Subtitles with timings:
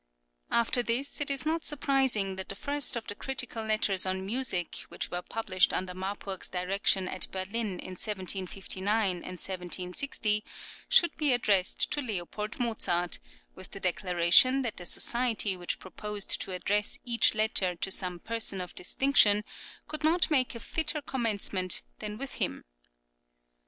[0.49, 4.77] After this it is not surprising that the first of the critical letters on music
[4.89, 10.43] which were published under Marpurg's direction at Berlin in 1759 and 1760
[10.89, 12.27] should be addressed to L.
[12.57, 13.19] Mozart,
[13.53, 18.59] with the declaration that the society which proposed to address each letter to some person
[18.59, 19.43] of distinction,
[19.87, 22.63] could not make a fitter commencement than with him.